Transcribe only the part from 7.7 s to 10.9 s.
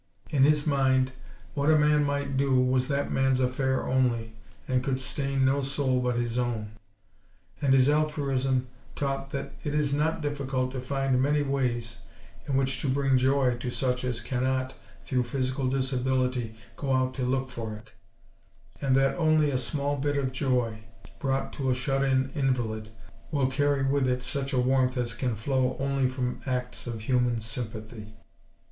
his altruism taught that it is not difficult to